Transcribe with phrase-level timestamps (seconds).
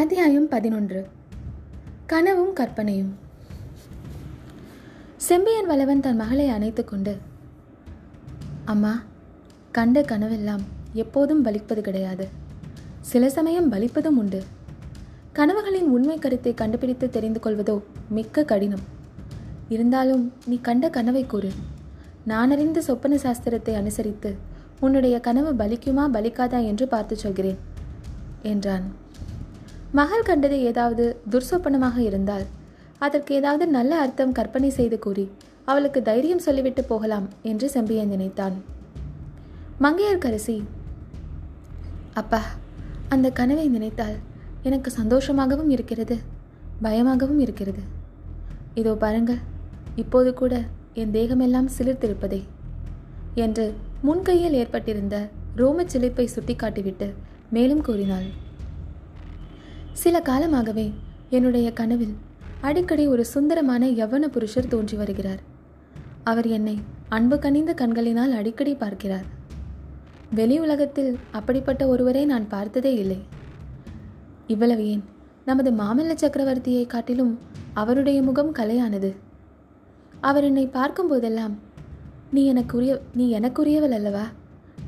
[0.00, 1.06] அத்தியாயம் பதினொன்று.
[2.06, 3.16] கனவும் கற்பனையும்.
[5.16, 7.12] செம்பியன் வளவன் தன் மகளை அணைத்துக்கொண்டு
[8.64, 9.02] அம்மா
[9.72, 12.28] கண்ட கனவெல்லாம் எப்போதும் பலிப்பது கிடையாது.
[13.00, 14.42] சில சமயம் பலிப்பதும் உண்டு.
[15.32, 18.84] கனவுகளின் உண்மை கருத்தை கண்டுபிடித்து தெரிந்து கொள்வதோ மிக்க கடினம்.
[19.68, 21.52] இருந்தாலும் நீ கண்ட கனவை கூறு.
[22.24, 24.32] நான் அறிந்த சொப்பன சாஸ்திரத்தை அனுசரித்து
[24.80, 27.58] உன்னுடைய கனவு பலிக்குமா பலிக்காதா என்று பார்த்து சொல்கிறேன்
[28.42, 29.02] என்றான்.
[29.98, 32.46] மகள் கண்டது ஏதாவது துர்சொப்பனமாக இருந்தால்
[32.98, 35.24] அதற்கு ஏதாவது நல்ல அர்த்தம் கற்பனை செய்து கூறி
[35.70, 38.56] அவளுக்கு தைரியம் சொல்லிவிட்டு போகலாம் என்று செம்பியன் நினைத்தான்.
[39.84, 40.56] மங்கையர்கரசி
[42.20, 42.40] அப்பா
[43.08, 44.16] அந்த கனவை நினைத்தால்
[44.68, 46.16] எனக்கு சந்தோஷமாகவும் இருக்கிறது
[46.82, 47.82] பயமாகவும் இருக்கிறது.
[48.80, 49.42] இதோ பாருங்கள்
[50.02, 50.54] இப்போது கூட
[51.02, 52.40] என் தேகமெல்லாம் சிலிர்த்திருப்பதே
[53.44, 53.66] என்று
[54.08, 55.16] முன்கையில் ஏற்பட்டிருந்த
[55.60, 57.08] ரோமச் சிலிர்ப்பை சுட்டிக்காட்டிவிட்டு
[57.50, 58.28] மேலும் கூறினாள்.
[59.94, 60.92] சில காலமாகவே
[61.30, 62.14] என்னுடைய கனவில்
[62.60, 65.38] அடிக்கடி ஒரு சுந்தரமான யவன புருஷர் தோன்றி வருகிறார்.
[66.24, 69.24] அவர் என்னை அன்பு கனிந்த கண்களினால் அடிக்கடி பார்க்கிறார்.
[70.34, 73.18] வெளி உலகத்தில் அப்படிப்பட்ட ஒருவரை நான் பார்த்ததே இல்லை.
[74.46, 75.04] இவ்வளவு ஏன்
[75.44, 77.38] நமது மாமல்ல சக்கரவர்த்தியை காட்டிலும்
[77.72, 79.16] அவருடைய முகம் கலையானது?
[80.20, 81.58] அவர் என்னை பார்க்கும் போதெல்லாம்
[82.30, 84.26] நீ எனக்குரிய நீ எனக்குரியவள் அல்லவா?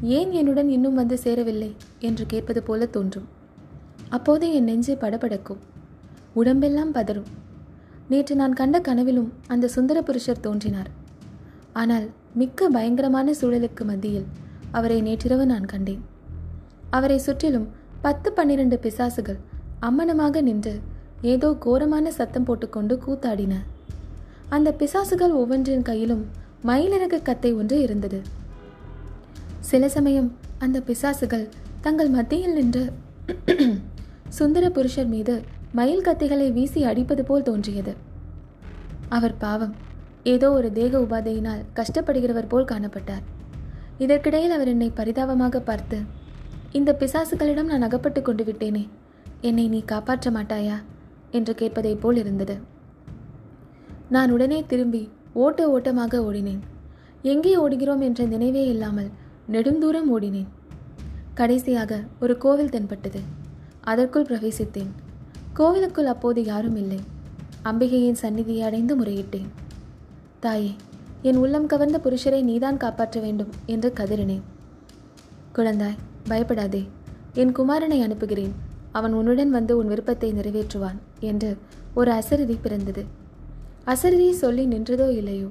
[0.02, 1.76] ஏன் என்னுடன் இன்னும் வந்து சேரவில்லை?
[1.98, 3.35] என்று கேட்பது போல தோன்றும்.
[4.10, 5.60] அப்போது என் நெஞ்சு படபடக்கும்.
[6.32, 7.28] உடம்பெல்லாம் பதறும்.
[8.08, 10.90] நேற்று நான் கண்ட கனவிலும் அந்த சுந்தர புருஷர் தோன்றினார்.
[11.72, 14.28] ஆனால் மிக்க பயங்கரமான சூழலுக்கு மத்தியில்
[14.70, 16.02] அவரை நேற்றிரவு நான் கண்டேன்.
[16.90, 17.68] அவரை சுற்றிலும்
[18.00, 19.38] பத்து பன்னிரண்டு பிசாசுகள்
[19.80, 20.74] அம்மனமாக நின்று
[21.22, 23.54] ஏதோ கோரமான சத்தம் போட்டுக்கொண்டு கூத்தாடின.
[24.48, 26.24] அந்த பிசாசுகள் ஒவ்வொன்றின் கையிலும்
[26.64, 28.20] மயிலிறகு கத்தை ஒன்று இருந்தது.
[29.60, 31.48] சில சமயம் அந்த பிசாசுகள்
[31.80, 32.84] தங்கள் மத்தியில் நின்று
[34.36, 35.34] சுந்தர புருஷர் மீது
[35.72, 37.92] மயில் கத்திகளை வீசி அடிப்பது போல் தோன்றியது.
[39.08, 39.74] அவர் பாவம்
[40.32, 43.24] ஏதோ ஒரு தேக உபாதையினால் கஷ்டப்படுகிறவர் போல் காணப்பட்டார்.
[43.98, 45.98] இதற்கிடையில் அவர் என்னை பரிதாபமாக பார்த்து
[46.72, 48.84] இந்த பிசாசுகளிடம் நான் அகப்பட்டு கொண்டு விட்டேனே
[49.40, 50.76] என்னை நீ காப்பாற்ற மாட்டாயா?
[51.30, 52.56] என்று கேட்பதைப் போல் இருந்தது.
[54.08, 55.02] நான் உடனே திரும்பி
[55.32, 56.62] ஓட்ட ஓட்டமாக ஓடினேன்.
[57.22, 59.10] எங்கே ஓடுகிறோம் என்ற நினைவே இல்லாமல்
[59.52, 60.52] நெடுந்தூரம் ஓடினேன்.
[61.34, 63.22] கடைசியாக ஒரு கோவில் தென்பட்டது.
[63.90, 64.90] அதற்குள் பிரவேசித்தேன்.
[65.52, 67.00] கோவிலுக்குள் அப்போது யாரும் இல்லை.
[67.64, 69.48] அம்பிகையின் சந்நிதியை அடைந்து முறையிட்டேன்.
[70.40, 70.72] தாயே
[71.22, 74.44] என் உள்ளம் கவர்ந்த புருஷரை நீதான் காப்பாற்ற வேண்டும் என்று கதறினேன்.
[75.54, 76.82] குழந்தாய் பயப்படாதே.
[77.32, 78.54] என் குமாரனை அனுப்புகிறேன்.
[78.92, 81.50] அவன் உன்னுடன் வந்து உன் விருப்பத்தை நிறைவேற்றுவான் என்று
[81.94, 83.04] ஒரு அசரிதி பிறந்தது.
[83.86, 85.48] அசரிதி சொல்லி நின்றதோ இல்லையோ?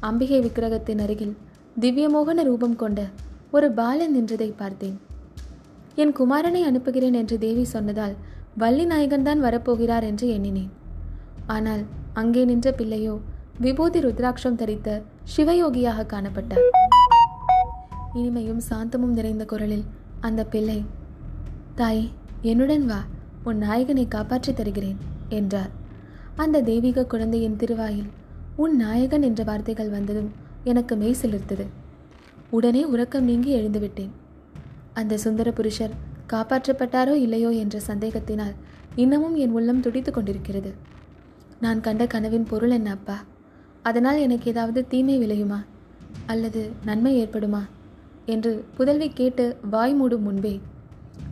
[0.00, 1.36] அம்பிகை விக்கிரகத்தின் அருகில்
[1.80, 3.00] திவ்யமோகன ரூபம் கொண்ட
[3.50, 4.98] ஒரு பாலன் நின்றதை பார்த்தேன்.
[5.94, 8.14] என் குமாரனை அனுப்புகிறேன் என்று தேவி சொன்னதால்
[8.56, 10.70] வள்ளி நாயகன்தான் வரப்போகிறார் என்று எண்ணினேன்.
[11.46, 13.20] ஆனால் அங்கே நின்ற பிள்ளையோ
[13.60, 15.02] விபூதி ருத்ராட்சம் தரித்த
[15.36, 16.64] சிவயோகியாக காணப்பட்டார்.
[18.14, 19.84] இனிமையும் சாந்தமும் நிறைந்த குரலில்
[20.20, 20.84] அந்த பிள்ளை
[21.74, 22.08] தாய்
[22.42, 23.04] என்னுடன் வா
[23.44, 24.96] உன் நாயகனை காப்பாற்றித் தருகிறேன்
[25.28, 25.70] என்றார்.
[26.36, 28.08] அந்த தெய்வீக குழந்தையின் திருவாயில்
[28.56, 30.30] உன் நாயகன் என்ற வார்த்தைகள் வந்ததும்
[30.64, 31.66] எனக்கு மெய் சிலிர்த்தது.
[32.50, 34.10] உடனே உறக்கம் நீங்கி எழுந்துவிட்டேன்
[34.94, 35.90] அந்த சுந்தர புருஷர்
[36.26, 38.54] காப்பாற்றப்பட்டாரோ இல்லையோ என்ற சந்தேகத்தினால்
[38.94, 40.74] இன்னமும் என் உள்ளம் துடித்து கொண்டிருக்கிறது.
[41.60, 43.24] நான் கண்ட கனவின் பொருள் என்ன அப்பா?
[43.82, 45.64] அதனால் எனக்கு ஏதாவது தீமை விளையுமா?
[46.26, 47.60] அல்லது நன்மை ஏற்படுமா?
[48.26, 50.60] என்று புதல்வி கேட்டு வாய் மூடும் முன்பே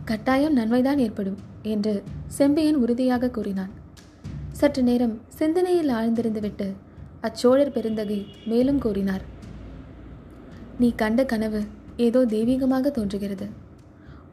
[0.05, 3.69] கட்டாயம் நன்மைதான் ஏற்படும் என்று செம்பியன் உறுதியாக கூறினான்.
[4.51, 6.73] சற்று நேரம் சிந்தனையில் ஆழ்ந்திருந்துவிட்டு
[7.21, 9.21] அச்சோழர் பெருந்தகை மேலும் கூறினார்.
[10.79, 11.63] நீ கண்ட கனவு
[12.05, 13.47] ஏதோ தெய்வீகமாக தோன்றுகிறது.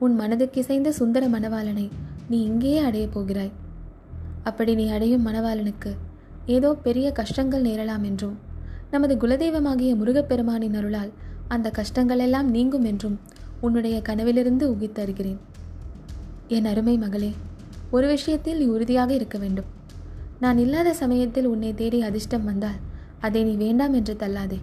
[0.04, 1.86] உன் மனதுக்கிசைந்த சுந்தர மணவாளனை
[2.30, 3.52] நீ இங்கேயே அடையப் போகிறாய்.
[4.42, 5.92] அப்படி நீ அடையும் மணவாளனுக்கு
[6.56, 8.36] ஏதோ பெரிய கஷ்டங்கள் நேரலாம் என்றும்
[8.90, 11.12] நமது குலதெய்வமாகிய முருகப்பெருமானின் அருளால்
[11.54, 13.16] அந்த கஷ்டங்கள் எல்லாம் நீங்கும் என்றும்
[13.60, 15.40] உன்னுடைய கனவிலிருந்து உகித்தருகிறேன்
[16.56, 17.30] என் அருமை மகளே
[17.90, 19.68] ஒரு விஷயத்தில் நீ உறுதியாக இருக்க வேண்டும்.
[20.40, 22.80] நான் இல்லாத சமயத்தில் உன்னை தேடி அதிர்ஷ்டம் வந்தால்
[23.26, 24.58] அதை நீ வேண்டாம் என்று தள்ளாதே.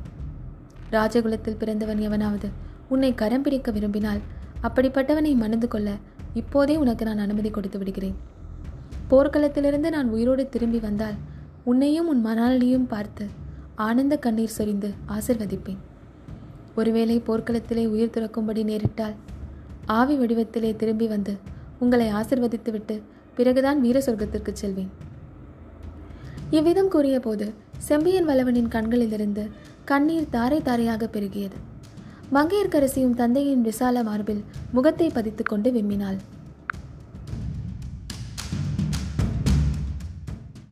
[0.91, 2.49] ராஜகுலத்தில் பிறந்தவன் எவனாவது
[2.89, 4.21] உன்னை கரம் பிடிக்க விரும்பினால்
[4.61, 5.89] அப்படிப்பட்டவனை மணந்து கொள்ள
[6.33, 8.15] இப்போதே உனக்கு நான் அனுமதி கொடுத்து விடுகிறேன்.
[9.09, 11.17] போர்க்களத்திலிருந்து நான் உயிரோடு திரும்பி வந்தால்
[11.63, 13.25] உன்னையும் உன் மணாலியையும் பார்த்து
[13.75, 15.81] ஆனந்த கண்ணீர் சொரிந்து ஆசிர்வதிப்பேன்.
[16.75, 19.15] ஒருவேளை போர்க்களத்திலே உயிர் துறக்கும்படி நேரிட்டால்
[19.85, 21.33] ஆவி வடிவத்திலே திரும்பி வந்து
[21.79, 23.01] உங்களை ஆசிர்வதித்துவிட்டு
[23.35, 24.91] பிறகுதான் வீர சொர்க்கத்திற்கு செல்வேன்.
[26.49, 29.49] இவ்விதம் கூறிய போது செம்பியன் வல்லவனின் கண்களிலிருந்து
[29.85, 31.57] கண்ணீர் தாரை தாரையாக பெருகியது.
[32.31, 36.17] மங்கையர்க்கரசியும் தந்தையின் விசால மார்பில் முகத்தை பதித்துக்கொண்டு விம்மினாள்.